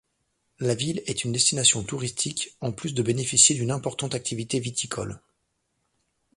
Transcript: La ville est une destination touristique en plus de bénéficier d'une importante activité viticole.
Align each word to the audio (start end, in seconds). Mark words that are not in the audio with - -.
La 0.57 0.73
ville 0.73 1.03
est 1.05 1.25
une 1.25 1.31
destination 1.31 1.83
touristique 1.83 2.55
en 2.59 2.71
plus 2.71 2.95
de 2.95 3.03
bénéficier 3.03 3.53
d'une 3.53 3.69
importante 3.69 4.15
activité 4.15 4.59
viticole. 4.59 5.21